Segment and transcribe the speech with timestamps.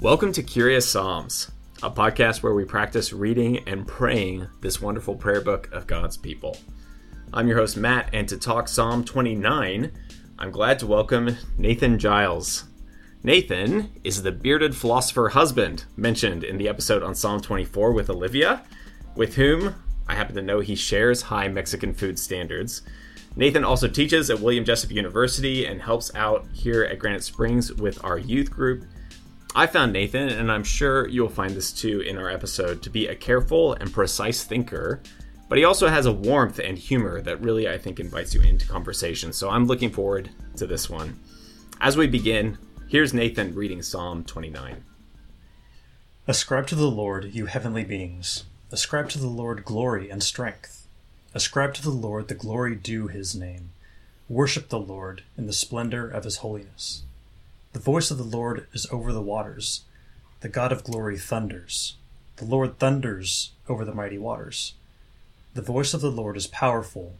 [0.00, 1.52] Welcome to Curious Psalms,
[1.82, 6.56] a podcast where we practice reading and praying this wonderful prayer book of God's people.
[7.32, 9.92] I'm your host, Matt, and to talk Psalm 29,
[10.38, 12.64] I'm glad to welcome Nathan Giles.
[13.22, 18.64] Nathan is the bearded philosopher husband mentioned in the episode on Psalm 24 with Olivia,
[19.14, 19.74] with whom
[20.08, 22.82] I happen to know he shares high Mexican food standards.
[23.36, 28.02] Nathan also teaches at William Jessup University and helps out here at Granite Springs with
[28.04, 28.84] our youth group
[29.54, 33.08] I found Nathan, and I'm sure you'll find this too in our episode, to be
[33.08, 35.00] a careful and precise thinker,
[35.48, 38.68] but he also has a warmth and humor that really, I think, invites you into
[38.68, 39.32] conversation.
[39.32, 41.18] So I'm looking forward to this one.
[41.80, 44.84] As we begin, here's Nathan reading Psalm 29.
[46.26, 48.44] Ascribe to the Lord, you heavenly beings.
[48.70, 50.86] Ascribe to the Lord glory and strength.
[51.32, 53.70] Ascribe to the Lord the glory due his name.
[54.28, 57.02] Worship the Lord in the splendor of his holiness.
[57.72, 59.84] The voice of the Lord is over the waters.
[60.40, 61.96] The God of glory thunders.
[62.36, 64.74] The Lord thunders over the mighty waters.
[65.54, 67.14] The voice of the Lord is powerful.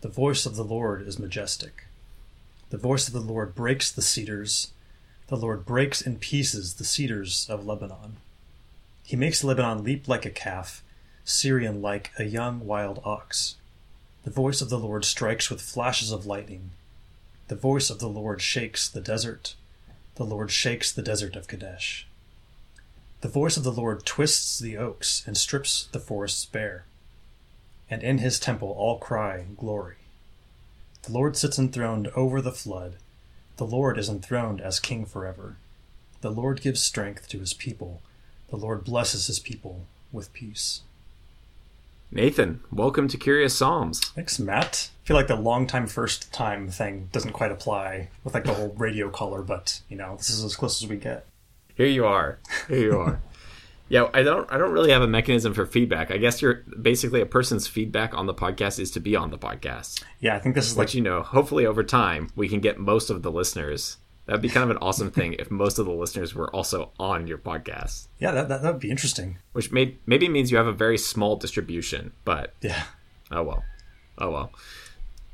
[0.00, 1.84] The voice of the Lord is majestic.
[2.70, 4.72] The voice of the Lord breaks the cedars.
[5.28, 8.16] The Lord breaks in pieces the cedars of Lebanon.
[9.04, 10.82] He makes Lebanon leap like a calf,
[11.28, 13.56] Sirion like a young wild ox.
[14.24, 16.70] The voice of the Lord strikes with flashes of lightning.
[17.48, 19.54] The voice of the Lord shakes the desert.
[20.14, 22.06] The Lord shakes the desert of Kadesh.
[23.20, 26.86] The voice of the Lord twists the oaks and strips the forests bare.
[27.90, 29.96] And in his temple all cry, Glory.
[31.02, 32.94] The Lord sits enthroned over the flood.
[33.58, 35.56] The Lord is enthroned as king forever.
[36.22, 38.00] The Lord gives strength to his people.
[38.48, 40.80] The Lord blesses his people with peace.
[42.18, 44.00] Nathan, welcome to Curious Psalms.
[44.00, 44.90] Thanks, Matt.
[45.04, 48.54] I feel like the long time first time thing doesn't quite apply with like the
[48.54, 51.26] whole radio caller, but you know, this is as close as we get.
[51.76, 52.40] Here you are.
[52.66, 53.20] Here you are.
[53.88, 56.10] yeah, I don't I don't really have a mechanism for feedback.
[56.10, 59.38] I guess you're basically a person's feedback on the podcast is to be on the
[59.38, 60.02] podcast.
[60.18, 62.80] Yeah, I think this is But like you know, hopefully over time we can get
[62.80, 63.98] most of the listeners.
[64.28, 67.26] That'd be kind of an awesome thing if most of the listeners were also on
[67.26, 68.08] your podcast.
[68.18, 69.38] yeah, that that would be interesting.
[69.52, 72.82] Which may, maybe means you have a very small distribution, but Yeah.
[73.30, 73.64] Oh well.
[74.18, 74.52] Oh well.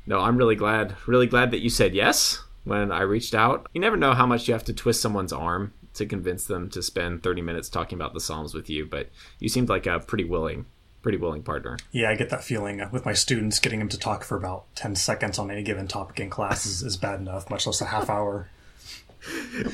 [0.07, 3.67] No, I'm really glad really glad that you said yes when I reached out.
[3.73, 6.81] You never know how much you have to twist someone's arm to convince them to
[6.81, 10.23] spend 30 minutes talking about the Psalms with you, but you seemed like a pretty
[10.23, 10.67] willing
[11.01, 11.77] pretty willing partner.
[11.91, 13.59] Yeah, I get that feeling uh, with my students.
[13.59, 16.81] Getting them to talk for about ten seconds on any given topic in class is,
[16.81, 18.47] is bad enough, much less a half hour.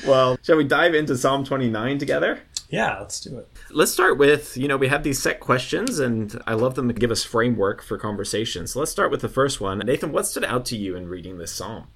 [0.06, 2.40] Well, shall we dive into Psalm 29 together?
[2.70, 3.48] Yeah, let's do it.
[3.70, 6.94] Let's start with, you know, we have these set questions and I love them to
[6.94, 8.66] give us framework for conversation.
[8.66, 9.78] So let's start with the first one.
[9.80, 11.88] Nathan, what stood out to you in reading this psalm?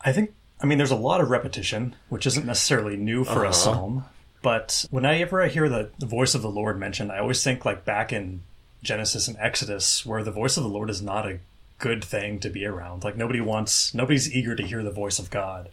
[0.00, 3.48] I think, I mean, there's a lot of repetition, which isn't necessarily new for Uh-huh.
[3.48, 4.04] a psalm.
[4.40, 7.84] But whenever I hear the, the voice of the Lord mentioned, I always think like
[7.84, 8.42] back in
[8.82, 11.38] Genesis and Exodus, where the voice of the Lord is not a
[11.78, 13.04] good thing to be around.
[13.04, 15.68] Like nobody wants, nobody's eager to hear the voice of God.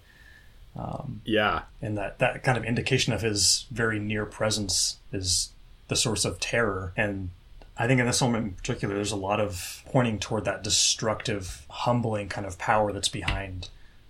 [1.25, 1.63] Yeah.
[1.81, 5.50] And that, that kind of indication of his very near presence is
[5.88, 6.94] the source of terror.
[6.95, 7.29] And
[7.78, 11.66] I think in this moment in particular, there's a lot of pointing toward that destructive,
[11.69, 13.69] humbling kind of power that's behind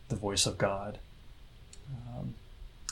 [0.10, 1.00] the voice of God.
[1.88, 2.36] Um,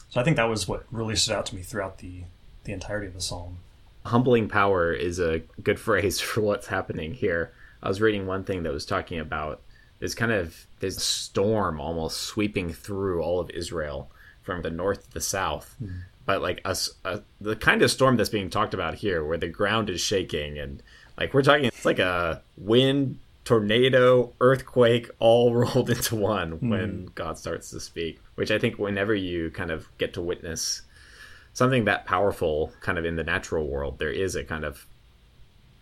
[0.09, 2.23] so I think that was what really stood out to me throughout the,
[2.63, 3.57] the entirety of the psalm.
[4.05, 7.51] humbling power is a good phrase for what's happening here.
[7.81, 9.61] I was reading one thing that was talking about
[9.99, 14.11] this kind of this storm almost sweeping through all of Israel
[14.43, 15.75] from the north to the south.
[15.79, 15.99] Hmm.
[16.25, 19.47] But like us, a, the kind of storm that's being talked about here, where the
[19.47, 20.83] ground is shaking and
[21.17, 26.69] like we're talking, it's like a wind, tornado, earthquake, all rolled into one hmm.
[26.69, 28.19] when God starts to speak.
[28.35, 30.83] Which I think whenever you kind of get to witness
[31.53, 34.85] something that powerful kind of in the natural world there is a kind of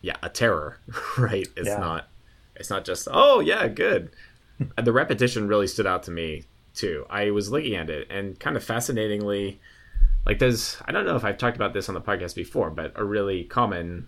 [0.02, 0.80] yeah a terror
[1.18, 1.80] right it's Yeah.
[1.80, 2.08] not
[2.56, 4.12] it's not just oh yeah good.
[4.81, 6.44] The repetition really stood out to me
[6.74, 7.06] too.
[7.10, 9.60] I was looking at it and kind of fascinatingly
[10.25, 12.92] like there's i don't know if i've talked about this on the podcast before but
[12.96, 14.07] a really common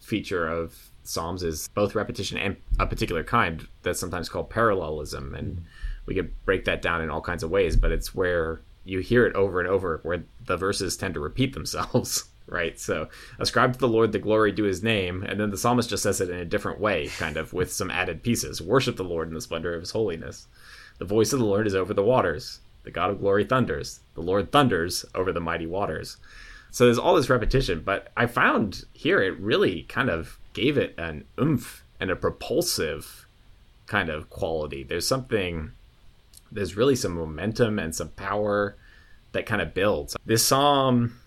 [0.00, 5.64] feature of psalms is both repetition and a particular kind that's sometimes called parallelism and
[6.06, 9.26] we could break that down in all kinds of ways but it's where you hear
[9.26, 12.78] it over and over where the verses tend to repeat themselves right?
[12.78, 13.08] So
[13.38, 16.20] ascribe to the lord the glory due his name and then the psalmist just says
[16.20, 18.60] it in a different way kind of with some added pieces.
[18.60, 20.46] Worship the lord in the splendor of his holiness.
[20.98, 22.60] The voice of the lord is over the waters.
[22.84, 24.00] The god of glory thunders.
[24.14, 26.18] The lord thunders over the mighty waters.
[26.70, 30.94] So there's all this repetition but i found here it really kind of gave it
[30.98, 33.26] an oomph and a propulsive
[33.86, 34.82] kind of quality.
[34.82, 35.72] There's something,
[36.50, 38.76] there's really some momentum and some power
[39.32, 40.16] that kind of builds.
[40.24, 41.18] This psalm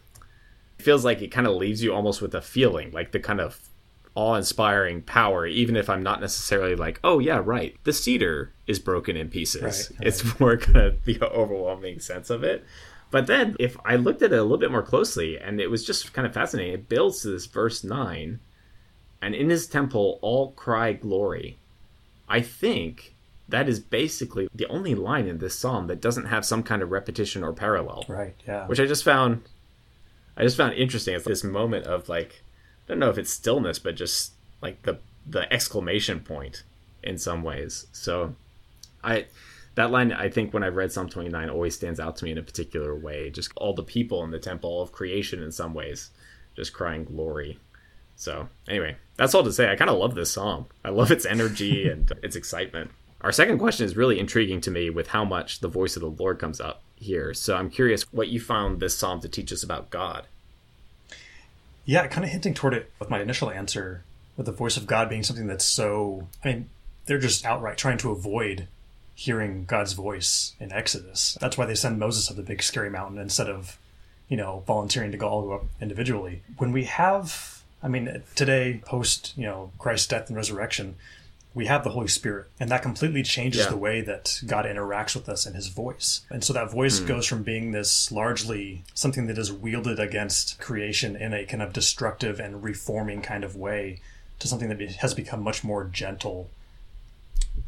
[0.77, 3.59] feels like it kind of leaves you almost with a feeling, like the kind of
[4.15, 9.15] awe-inspiring power even if i'm not necessarily like oh yeah right the cedar is broken
[9.15, 9.61] in pieces.
[9.61, 10.07] Right, right.
[10.07, 12.63] it's more kind of the overwhelming sense of it.
[13.11, 15.85] But then if i looked at it a little bit more closely and it was
[15.85, 18.39] just kind of fascinating it builds to this verse 9
[19.21, 21.57] and in his temple all cry glory.
[22.27, 23.13] I think
[23.47, 26.89] that is basically the only line in this psalm that doesn't have some kind of
[26.89, 28.03] repetition or parallel.
[28.07, 28.65] Right yeah.
[28.67, 29.43] Which i just found
[30.37, 32.43] i just found interesting it's this moment of like
[32.87, 36.63] I don't know if it's stillness, but just like the the exclamation point
[37.03, 37.87] in some ways.
[37.91, 38.35] So
[39.03, 39.25] I
[39.73, 42.37] that line I think when I read Psalm 29 always stands out to me in
[42.37, 43.31] a particular way.
[43.31, 46.11] Just all the people in the temple of creation in some ways
[46.55, 47.59] just crying glory.
[48.15, 49.69] So anyway, that's all to say.
[49.69, 50.67] I kind of love this psalm.
[50.85, 52.91] I love its energy and its excitement.
[53.19, 56.09] Our second question is really intriguing to me with how much the voice of the
[56.09, 57.33] Lord comes up here.
[57.33, 60.25] So I'm curious what you found this psalm to teach us about God.
[61.85, 64.03] Yeah, kind of hinting toward it with my initial answer,
[64.37, 66.27] with the voice of God being something that's so.
[66.43, 66.69] I mean,
[67.05, 68.67] they're just outright trying to avoid
[69.13, 71.37] hearing God's voice in Exodus.
[71.39, 73.77] That's why they send Moses up the big scary mountain instead of,
[74.27, 76.41] you know, volunteering to go all up individually.
[76.57, 80.95] When we have, I mean, today, post, you know, Christ's death and resurrection,
[81.55, 83.69] we have the Holy Spirit, and that completely changes yeah.
[83.69, 86.21] the way that God interacts with us and His voice.
[86.29, 87.07] And so that voice mm.
[87.07, 91.71] goes from being this largely something that is wielded against creation in a kind of
[91.71, 94.01] destructive and reforming kind of way
[94.39, 96.49] to something that has become much more gentle.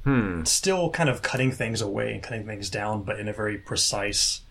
[0.03, 0.43] Hmm.
[0.43, 4.41] Still kind of cutting things away and cutting things down, but in a very precise,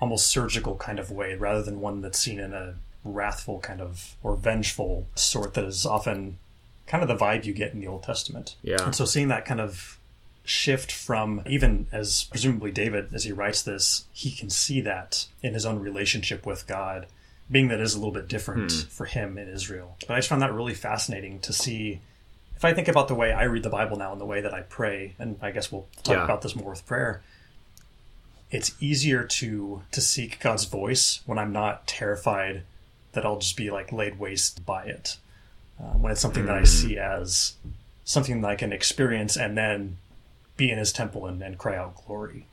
[0.00, 2.74] almost surgical kind of way, rather than one that's seen in a
[3.04, 6.38] wrathful kind of or vengeful sort that is often
[6.86, 8.56] kind of the vibe you get in the Old Testament.
[8.62, 8.82] Yeah.
[8.82, 9.98] And so seeing that kind of
[10.44, 15.54] shift from even as presumably David, as he writes this, he can see that in
[15.54, 17.06] his own relationship with God,
[17.50, 18.78] being that is a little bit different hmm.
[18.88, 19.96] for him in Israel.
[20.06, 22.00] But I just found that really fascinating to see.
[22.56, 24.54] If I think about the way I read the Bible now and the way that
[24.54, 26.24] I pray, and I guess we'll talk yeah.
[26.24, 27.22] about this more with prayer,
[28.50, 32.62] it's easier to to seek God's voice when I'm not terrified
[33.12, 35.16] that I'll just be like laid waste by it
[35.80, 37.54] uh, when it's something that I see as
[38.04, 39.96] something that I can experience and then
[40.56, 42.46] be in his temple and, and cry out glory.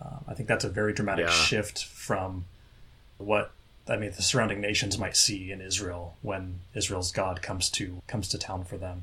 [0.00, 1.32] Um, I think that's a very dramatic yeah.
[1.32, 2.44] shift from
[3.16, 3.50] what
[3.88, 8.28] I mean the surrounding nations might see in Israel when Israel's God comes to comes
[8.28, 9.02] to town for them.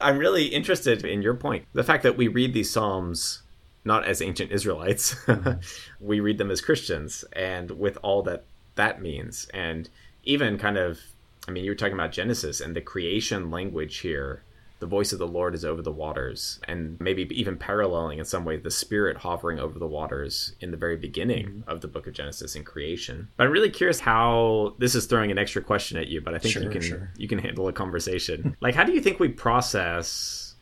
[0.00, 1.66] I'm really interested in your point.
[1.72, 3.42] The fact that we read these psalms
[3.84, 5.60] not as ancient Israelites, mm-hmm.
[6.06, 8.44] we read them as Christians, and with all that
[8.74, 9.88] that means, and
[10.24, 11.00] even kind of
[11.48, 14.42] I mean, you were talking about Genesis and the creation language here.
[14.80, 18.44] The voice of the Lord is over the waters, and maybe even paralleling in some
[18.44, 21.70] way the Spirit hovering over the waters in the very beginning mm-hmm.
[21.70, 23.28] of the book of Genesis in creation.
[23.36, 26.38] But I'm really curious how this is throwing an extra question at you, but I
[26.38, 27.10] think sure, you can sure.
[27.16, 28.56] you can handle a conversation.
[28.60, 30.54] like, how do you think we process,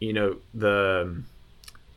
[0.00, 1.22] you know, the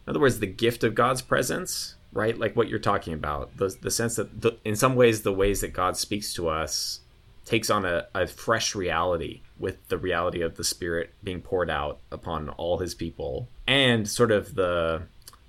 [0.06, 2.38] in other words, the gift of God's presence right?
[2.38, 5.62] Like what you're talking about, the the sense that the, in some ways the ways
[5.62, 7.02] that God speaks to us
[7.48, 12.00] takes on a, a fresh reality with the reality of the spirit being poured out
[12.12, 15.02] upon all his people and sort of the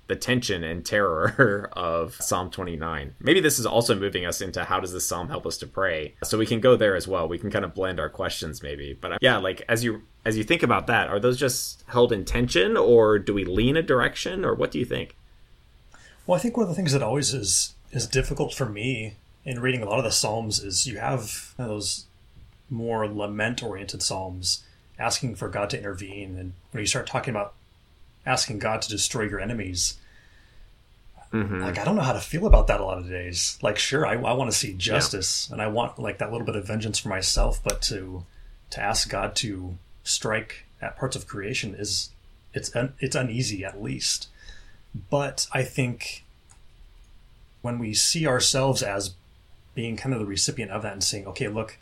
[0.07, 3.13] the tension and terror of Psalm 29.
[3.19, 6.15] Maybe this is also moving us into how does this psalm help us to pray?
[6.23, 7.27] So we can go there as well.
[7.27, 8.97] We can kind of blend our questions maybe.
[8.99, 12.11] But uh, yeah, like as you as you think about that, are those just held
[12.11, 15.15] in tension or do we lean a direction or what do you think?
[16.25, 19.15] Well, I think one of the things that always is is difficult for me
[19.45, 22.05] in reading a lot of the Psalms is you have those
[22.69, 24.63] more lament oriented Psalms
[24.97, 26.37] asking for God to intervene.
[26.37, 27.53] And when you start talking about
[28.25, 29.97] asking God to destroy your enemies,
[31.33, 31.61] mm-hmm.
[31.61, 33.57] like I don't know how to feel about that a lot of days.
[33.61, 35.53] Like, sure, I, I want to see justice yeah.
[35.53, 38.25] and I want like that little bit of vengeance for myself, but to
[38.71, 42.09] to ask God to strike at parts of creation is
[42.53, 44.27] it's un, it's uneasy at least.
[45.09, 46.23] But I think
[47.61, 49.13] when we see ourselves as
[49.79, 51.77] being kind of the recipient of that and saying, okay, look,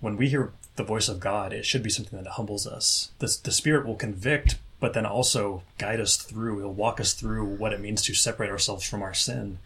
[0.00, 3.12] when we hear the voice of God, it should be something that humbles us.
[3.20, 6.58] The, the Spirit will convict, but then also guide us through.
[6.58, 9.58] He'll walk us through what it means to separate ourselves from our sin.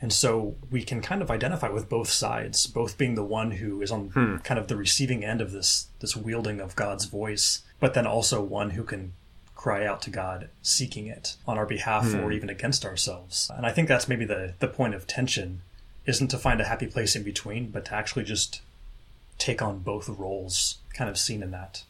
[0.00, 3.82] And so we can kind of identify with both sides, both being the one who
[3.82, 4.36] is on hmm.
[4.44, 8.40] kind of the receiving end of this this wielding of God's voice, but then also
[8.40, 9.14] one who can
[9.56, 12.20] cry out to God seeking it on our behalf hmm.
[12.20, 13.50] or even against ourselves.
[13.56, 15.62] And I think that's maybe the the point of tension
[16.06, 18.60] isn't to find a happy place in between, but to actually just
[19.38, 21.82] take on both roles, kind of seen in that.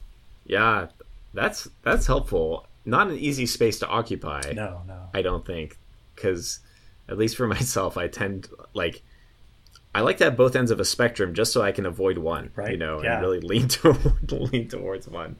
[0.47, 0.89] Yeah,
[1.33, 2.67] That's that's helpful.
[2.85, 4.53] Not an easy space to occupy.
[4.55, 5.09] No, no.
[5.15, 5.79] I don't think
[6.15, 6.61] because
[7.09, 9.03] at least for myself, I tend like
[9.95, 12.51] I like to have both ends of a spectrum just so I can avoid one,
[12.57, 13.15] Right, you know, yeah.
[13.15, 13.97] and really lean to
[14.31, 15.37] lean towards one.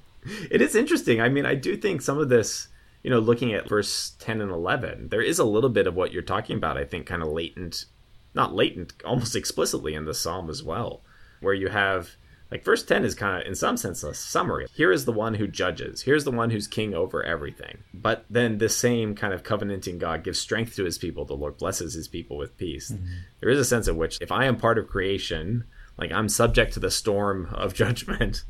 [0.51, 1.21] It is interesting.
[1.21, 2.69] I mean, I do think some of this,
[3.03, 6.13] you know, looking at verse 10 and 11, there is a little bit of what
[6.13, 7.85] you're talking about, I think kind of latent,
[8.35, 11.03] not latent, almost explicitly in the psalm as well,
[11.41, 12.17] where you have
[12.51, 14.67] like verse 10 is kind of in some sense a summary.
[14.75, 16.03] Here is the one who judges.
[16.03, 17.79] Here's the one who's king over everything.
[17.93, 21.25] But then the same kind of covenanting God gives strength to his people.
[21.25, 22.93] The Lord blesses his people with peace.
[22.93, 23.07] Mm-hmm.
[23.41, 25.65] There is a sense in which if I am part of creation,
[25.99, 28.45] like I'm subject to the storm of judgment,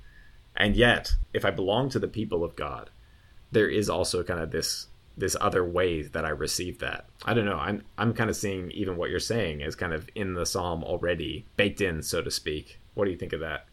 [0.56, 2.90] and yet if I belong to the people of God,
[3.52, 7.04] there is also kind of this this other way that I receive that.
[7.25, 7.59] I don't know.
[7.59, 10.83] I'm I'm kind of seeing even what you're saying is kind of in the psalm
[10.83, 12.78] already baked in, so to speak.
[12.94, 13.66] What do you think of that?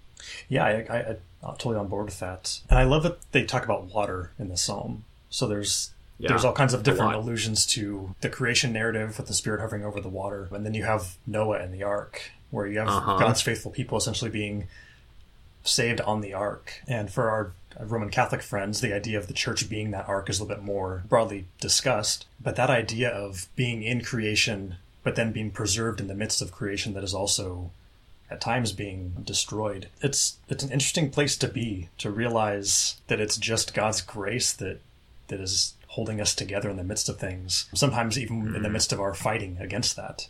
[0.49, 0.99] Yeah, I, I,
[1.43, 2.59] I'm totally on board with that.
[2.69, 5.03] And I love that they talk about water in the psalm.
[5.31, 9.33] So there's Yeah, there's all kinds of different allusions to the creation narrative with the
[9.33, 12.77] spirit hovering over the water, and then you have Noah and the ark, where you
[12.79, 13.17] have Uh-huh.
[13.17, 14.67] God's faithful people essentially being
[15.63, 16.81] saved on the ark.
[16.87, 20.29] And for our Uh, Roman Catholic friends, the idea of the church being that ark
[20.29, 22.25] is a little bit more broadly discussed.
[22.39, 26.51] But that idea of being in creation, but then being preserved in the midst of
[26.51, 27.71] creation that is also
[28.31, 29.89] at times being destroyed.
[30.01, 34.79] It's it's an interesting place to be to realize that it's just God's grace that
[35.27, 37.69] that is holding us together in the midst of things.
[37.73, 38.73] Sometimes even in the hmm.
[38.73, 40.29] midst of our fighting against that.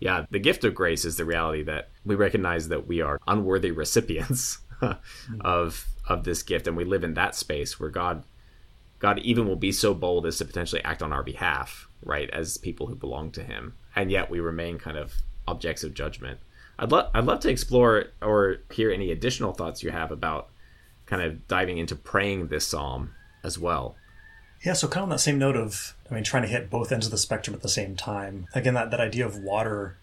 [0.00, 3.70] Yeah, the gift of grace is the reality that we recognize that we are unworthy
[3.70, 4.92] recipients hmm.
[5.42, 8.24] of of this gift and we live in that space where God
[8.98, 12.56] God even will be so bold as to potentially act on our behalf, right, as
[12.56, 13.74] people who belong to him.
[13.94, 15.14] And yet we remain kind of
[15.46, 16.40] objects of judgment.
[16.78, 20.48] I'd love I'd love to explore or hear any additional thoughts you have about
[21.06, 23.10] kind of diving into praying this psalm
[23.42, 23.96] as well.
[24.64, 26.90] Yeah, so kind of on that same note of, I mean, trying to hit both
[26.90, 28.46] ends of the spectrum at the same time.
[28.54, 29.98] Again, that, that idea of water,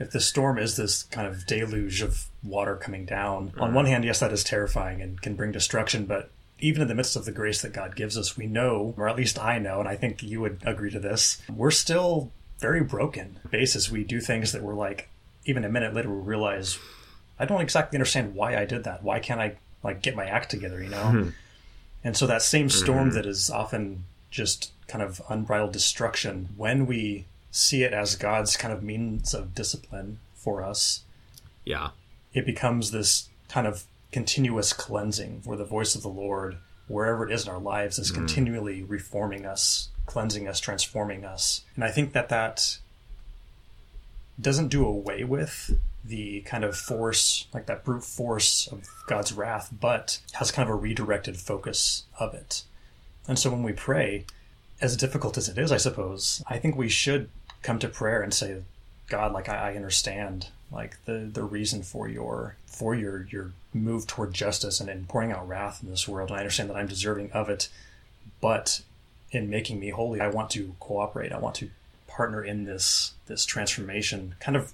[0.00, 4.04] if the storm is this kind of deluge of water coming down, on one hand,
[4.04, 7.32] yes, that is terrifying and can bring destruction, but even in the midst of the
[7.32, 10.22] grace that God gives us, we know, or at least I know, and I think
[10.22, 13.38] you would agree to this, we're still very broken.
[13.50, 15.08] Basis, we do things that we're like,
[15.44, 16.78] even a minute later, we realize,
[17.38, 19.02] I don't exactly understand why I did that.
[19.02, 20.82] Why can't I like get my act together?
[20.82, 21.04] You know.
[21.04, 21.28] Hmm.
[22.04, 23.16] And so that same storm mm-hmm.
[23.16, 28.72] that is often just kind of unbridled destruction, when we see it as God's kind
[28.72, 31.02] of means of discipline for us,
[31.64, 31.90] Yeah.
[32.32, 37.32] it becomes this kind of continuous cleansing where the voice of the Lord, wherever it
[37.32, 38.14] is in our lives, is mm.
[38.14, 41.62] continually reforming us, cleansing us, transforming us.
[41.74, 42.78] And I think that that
[44.40, 49.70] doesn't do away with the kind of force, like that brute force of God's wrath,
[49.78, 52.64] but has kind of a redirected focus of it.
[53.28, 54.24] And so when we pray,
[54.80, 57.28] as difficult as it is, I suppose, I think we should
[57.62, 58.62] come to prayer and say,
[59.08, 64.06] God, like I, I understand like the, the reason for your for your your move
[64.06, 66.30] toward justice and in pouring out wrath in this world.
[66.30, 67.68] And I understand that I'm deserving of it,
[68.40, 68.82] but
[69.32, 71.32] in making me holy, I want to cooperate.
[71.32, 71.70] I want to
[72.08, 74.34] partner in this this transformation.
[74.40, 74.72] Kind of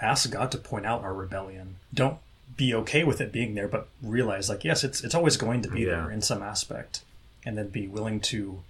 [0.00, 1.76] ask God to point out our rebellion.
[1.92, 2.18] Don't
[2.56, 5.70] be okay with it being there, but realize like yes, it's it's always going to
[5.70, 5.86] be Yeah.
[6.02, 7.02] there in some aspect,
[7.44, 8.62] and then be willing to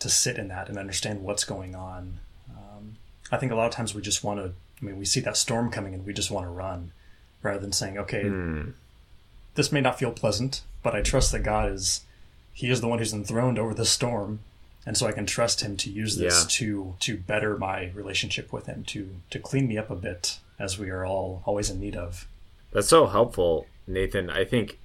[0.00, 2.18] to sit in that and understand what's going on.
[3.32, 4.52] I think a lot of times we just want to.
[4.80, 6.92] I mean, we see that storm coming and we just want to run,
[7.42, 8.70] rather than saying, "Okay, hmm.
[9.54, 12.02] this may not feel pleasant, but I trust that God is
[12.52, 14.40] He is the one who's enthroned over the storm,
[14.84, 16.48] and so I can trust Him to use this Yeah.
[16.58, 20.78] to to better my relationship with Him, to to clean me up a bit, as
[20.78, 22.28] we are all always in need of."
[22.72, 24.28] That's so helpful, Nathan.
[24.30, 24.78] I think,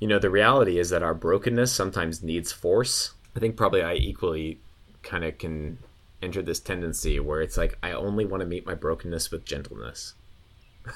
[0.00, 3.12] you know, the reality is that our brokenness sometimes needs force.
[3.36, 4.58] I think probably I equally
[5.02, 5.78] kind of can
[6.22, 10.14] enter this tendency where it's like, I only want to meet my brokenness with gentleness.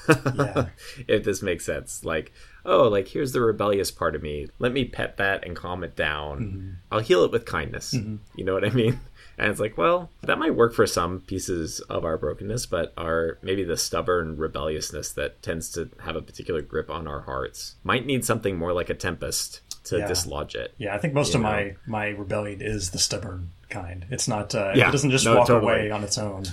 [0.07, 0.67] Yeah,
[1.07, 2.03] if this makes sense.
[2.03, 2.31] Like,
[2.65, 4.47] oh, like here's the rebellious part of me.
[4.59, 6.39] Let me pet that and calm it down.
[6.39, 6.69] Mm-hmm.
[6.91, 7.93] I'll heal it with kindness.
[7.93, 8.17] Mm-hmm.
[8.35, 8.99] You know what I mean?
[9.39, 13.37] And it's like, well, that might work for some pieces of our brokenness, but our
[13.43, 18.07] maybe the stubborn rebelliousness that tends to have a particular grip on our hearts might
[18.07, 20.07] need something more like a tempest to Yeah.
[20.07, 20.73] dislodge it.
[20.77, 20.95] yeah.
[20.95, 21.49] I think most of know.
[21.49, 24.05] my my rebellion is the stubborn kind.
[24.09, 24.53] It's not.
[24.55, 25.73] Uh, Yeah, it doesn't just no, walk totally.
[25.73, 26.45] away on its own.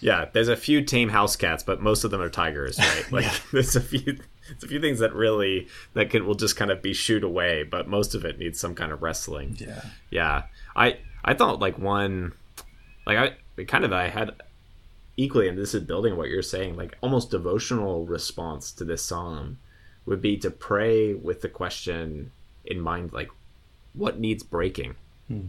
[0.00, 3.04] Yeah, there's a few tame house cats, but most of them are tigers, right?
[3.12, 4.02] Like there's a few
[4.48, 7.64] there's a few things that really that can will just kind of be shooed away,
[7.64, 9.56] but most of it needs some kind of wrestling.
[9.58, 9.82] Yeah.
[10.10, 10.42] Yeah.
[10.76, 12.32] I I thought like one
[13.06, 14.32] like I kind of I had
[15.16, 19.58] equally and this is building what you're saying, like almost devotional response to this psalm
[20.08, 22.32] would be to pray with the question
[22.64, 23.30] in mind like
[23.94, 24.94] what needs breaking?
[25.28, 25.48] Hmm.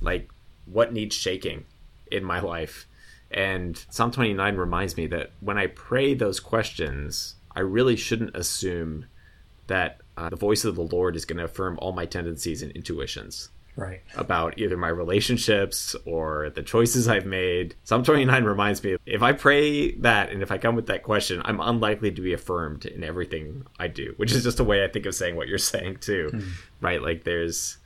[0.00, 0.30] Like
[0.66, 1.64] what needs shaking
[2.10, 2.86] in my life?
[3.30, 9.06] And Psalm 29 reminds me that when I pray those questions, I really shouldn't assume
[9.66, 12.70] that uh, the voice of the Lord is going to affirm all my tendencies and
[12.72, 14.02] intuitions Right.
[14.16, 17.74] about either my relationships or the choices I've made.
[17.82, 21.42] Psalm 29 reminds me if I pray that and if I come with that question,
[21.44, 24.88] I'm unlikely to be affirmed in everything I do, which is just a way I
[24.88, 26.40] think of saying what you're saying too, hmm.
[26.80, 27.02] right?
[27.02, 27.78] Like there's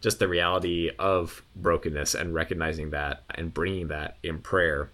[0.00, 4.90] just the reality of brokenness and recognizing that and bringing that in prayer.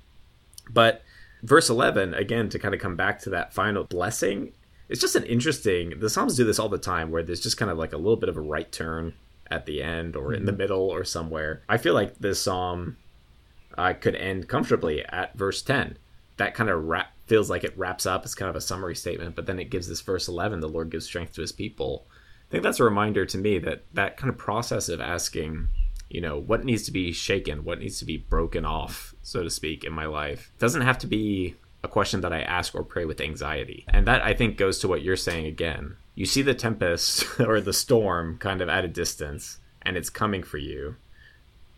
[0.71, 1.03] But
[1.43, 4.53] verse 11, again, to kind of come back to that final blessing,
[4.89, 7.71] it's just an interesting, the Psalms do this all the time where there's just kind
[7.71, 9.15] of like a little bit of a right turn
[9.51, 11.63] at the end or in the middle or somewhere.
[11.69, 12.97] I feel like this psalm
[13.77, 15.99] uh, could end comfortably at verse 10.
[16.37, 18.25] That kind of wrap, feels like it wraps up.
[18.25, 20.91] It's kind of a summary statement, but then it gives this verse 11 the Lord
[20.91, 22.07] gives strength to his people.
[22.49, 25.69] I think that's a reminder to me that that kind of process of asking,
[26.09, 29.51] you know, what needs to be shaken, what needs to be broken off, so to
[29.51, 33.05] speak, in my life doesn't have to be a question that I ask or pray
[33.05, 33.87] with anxiety.
[33.89, 35.97] And that I think goes to what you're saying again.
[36.15, 40.43] You see the tempest or the storm kind of at a distance and it's coming
[40.43, 40.97] for you.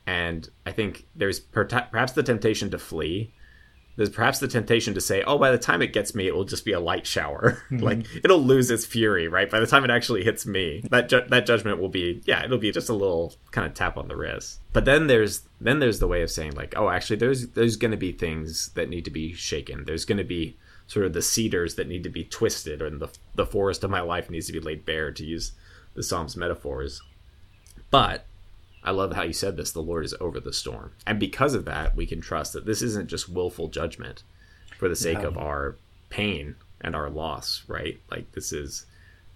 [0.07, 3.35] And I think there's per- perhaps the temptation to flee.
[3.99, 6.45] There's perhaps the temptation to say, "Oh, by the time it gets me, it will
[6.45, 7.59] just be a light shower.
[7.69, 7.85] Mm-hmm.
[7.85, 9.51] like it'll lose its fury, right?
[9.51, 12.59] By the time it actually hits me, that ju- that judgment will be, yeah, it'll
[12.59, 15.99] be just a little kind of tap on the wrist." But then there's then there's
[15.99, 19.05] the way of saying like, "Oh, actually, there's there's going to be things that need
[19.05, 19.85] to be shaken.
[19.85, 23.09] There's going to be sort of the cedars that need to be twisted, or the
[23.35, 25.53] the forest of my life needs to be laid bare." To use
[25.95, 27.03] the Psalms metaphors,
[27.91, 28.25] but
[28.85, 30.93] I love how you said this the Lord is over the storm.
[31.07, 34.23] And because of that, we can trust that this isn't just willful judgment
[34.79, 35.27] for the sake Yeah.
[35.27, 35.77] of our
[36.11, 37.99] pain and our loss, right?
[38.11, 38.87] Like this is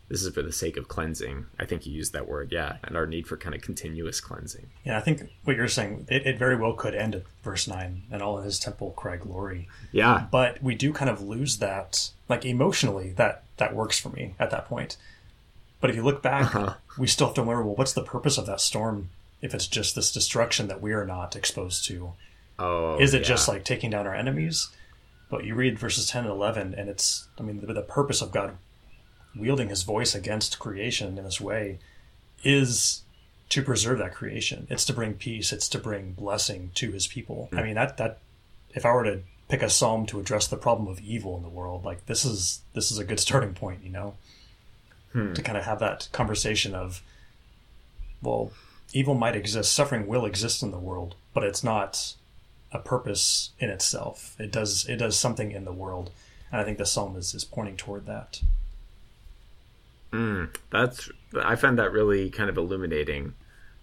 [0.09, 1.47] this is for the sake of cleansing.
[1.59, 4.67] I think you used that word, yeah, and our need for kind of continuous cleansing.
[4.85, 8.03] Yeah, I think what you're saying, it, it very well could end at verse 9,
[8.11, 9.69] and all in his temple cry glory.
[9.91, 10.27] Yeah.
[10.31, 14.51] But we do kind of lose that, like emotionally, that, that works for me at
[14.51, 14.99] that point.
[15.81, 16.75] But if you look back, Uh-huh.
[16.99, 19.09] we still have to wonder, well, what's the purpose of that storm
[19.43, 22.13] if it's just this destruction that we are not exposed to?
[22.59, 22.99] Oh.
[22.99, 23.29] Is it yeah.
[23.29, 24.69] just like taking down our enemies?
[25.29, 28.33] But you read verses 10 and 11, and it's, I mean, the, the purpose of
[28.33, 28.57] God
[29.35, 31.79] wielding his voice against creation in this way
[32.45, 33.03] is
[33.49, 34.67] to preserve that creation.
[34.71, 37.49] It's to bring peace, it's to bring blessing to his people.
[37.53, 38.19] I mean, that, that,
[38.75, 41.49] if I were to pick a psalm to address the problem of evil in the
[41.49, 44.15] world, like this is, this is a good starting point, you know?
[45.13, 45.33] Hmm.
[45.35, 47.03] To kind of have that conversation of,
[48.23, 48.53] well,
[48.93, 52.15] evil might exist, suffering will exist in the world, but it's not
[52.73, 54.35] a purpose in itself.
[54.39, 56.11] It does it does something in the world,
[56.51, 58.41] and I think the psalm is, is pointing toward that.
[60.13, 61.11] Mm, that's
[61.43, 63.35] I find that really kind of illuminating,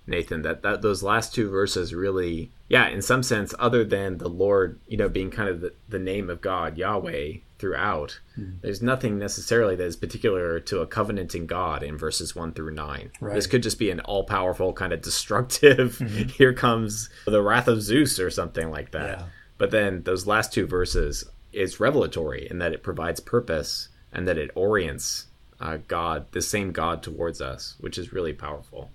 [0.06, 0.41] Nathan.
[0.43, 4.80] That that those last two verses really, yeah, in some sense, other than the Lord,
[4.88, 8.19] you know, being kind of the, the name of God, Yahweh, throughout.
[8.62, 13.12] There's nothing necessarily that is particular to a covenanting God in verses one through nine.
[13.19, 13.36] Right.
[13.36, 15.98] This could just be an all powerful kind of destructive.
[16.38, 19.19] Here comes the wrath of Zeus or something like that.
[19.19, 19.26] Yeah.
[19.58, 24.38] But then those last two verses is revelatory in that it provides purpose and that
[24.38, 25.28] it orients
[25.60, 28.91] uh, God, the same God, towards us, which is really powerful.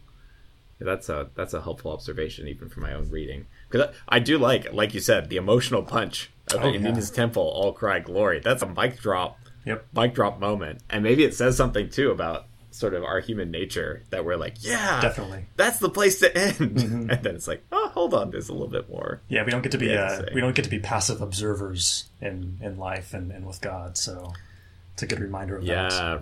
[0.81, 4.39] That's a that's a helpful observation even for my own reading because I, I do
[4.39, 6.95] like, like you said, the emotional punch of Oh, in yeah.
[6.95, 8.41] his temple, all cry glory.
[8.41, 9.87] That's a mic drop, Yep.
[9.95, 14.03] mic drop moment, and maybe it says something too about sort of our human nature
[14.11, 15.47] that we're like, yeah, Definitely.
[15.57, 17.11] that's the place to end, Mm-hmm.
[17.11, 19.23] and then it's like, oh, hold on, there's a little bit more.
[19.29, 22.09] Yeah, we don't get to be Yeah, uh, we don't get to be passive observers
[22.21, 23.97] in in life and, and with God.
[23.97, 24.33] So
[24.93, 25.93] it's a good reminder of that.
[25.93, 26.19] Yeah.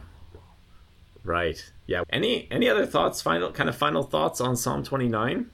[1.24, 1.70] Right.
[1.86, 2.02] Yeah.
[2.10, 3.22] Any any other thoughts?
[3.22, 5.50] Final kind of final thoughts on Psalm twenty nine.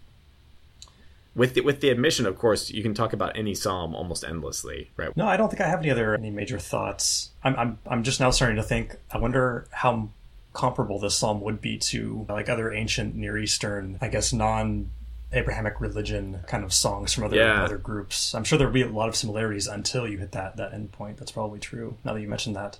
[1.35, 4.91] With the, with the admission, of course, you can talk about any psalm almost endlessly,
[4.97, 5.17] right?
[5.17, 7.31] No, I don't think I have any other any major thoughts.
[7.45, 8.97] I'm I'm I'm just now starting to think.
[9.13, 10.09] I wonder how
[10.53, 14.91] comparable this psalm would be to like other ancient Near Eastern, I guess, non
[15.33, 17.63] Abrahamic religion kind of songs from other Yeah.
[17.63, 18.35] other groups.
[18.35, 20.91] I'm sure there would be a lot of similarities until you hit that that end
[20.91, 21.19] point.
[21.19, 21.99] That's probably true.
[22.03, 22.79] Now that you mentioned that,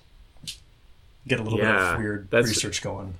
[1.27, 3.15] get a little bit of weird research going.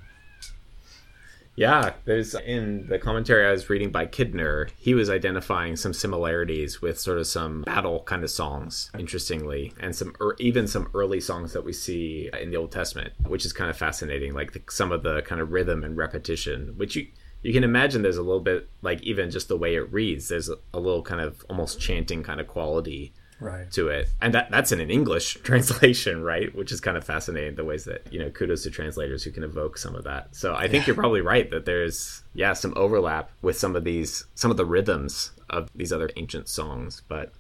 [1.60, 6.82] Yeah, there's in the commentary I was reading by Kidner, he was identifying some similarities
[6.82, 11.20] with sort of some battle kind of songs, interestingly, and some er, even some early
[11.20, 14.34] songs that we see in the Old Testament, which is kind of fascinating.
[14.34, 17.08] Like the, some of the kind of rhythm and repetition, which you
[17.42, 20.48] you can imagine there's a little bit like even just the way it reads, there's
[20.48, 23.72] a, a little kind of almost chanting kind of quality right.
[23.72, 26.54] to it, and that that's in an English translation, right?
[26.56, 29.44] Which is kind of fascinating the ways that you know kudos to translators who can
[29.44, 30.36] evoke some of that.
[30.36, 34.26] So I think you're probably right that there's yeah some overlap with some of these
[34.36, 37.34] some of the rhythms of these other ancient songs, but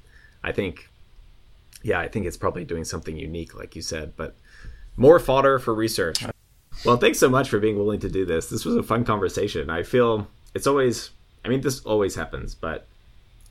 [0.44, 0.90] I think
[1.84, 4.36] yeah I think it's probably doing something unique, like you said, but
[4.98, 6.24] more fodder for research.
[6.86, 8.50] Well, thanks so much for being willing to do this.
[8.50, 9.70] This was a fun conversation.
[9.70, 11.10] I feel it's always,
[11.44, 12.88] I mean, this always happens, but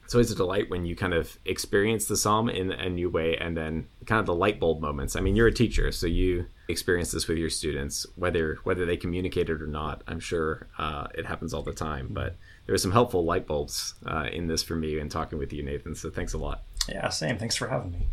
[0.09, 3.37] it's always a delight when you kind of experience the psalm in a new way
[3.37, 5.15] and then kind of the light bulb moments.
[5.15, 8.97] I mean, you're a teacher, so you experience this with your students, whether whether they
[8.97, 10.03] communicate it or not.
[10.09, 13.97] I'm sure uh, it happens all the time, but there were some helpful light bulbs
[14.07, 15.95] uh, in this for me and talking with you, Nathan.
[15.95, 16.63] So thanks a lot.
[16.89, 17.37] Yeah, same.
[17.37, 18.07] Thanks for having me.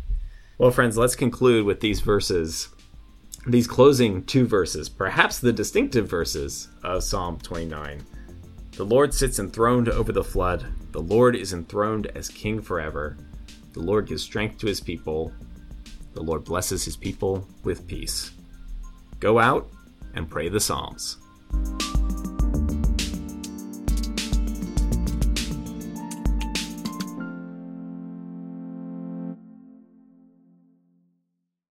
[0.58, 2.68] Well, friends, let's conclude with these verses
[3.46, 8.04] these closing two verses, perhaps the distinctive verses of Psalm 29.
[8.76, 10.66] The Lord sits enthroned over the flood.
[10.92, 13.16] The Lord is enthroned as king forever.
[13.72, 15.32] The Lord gives strength to his people.
[16.12, 18.32] The Lord blesses his people with peace.
[19.18, 19.70] Go out
[20.14, 21.16] and pray the Psalms.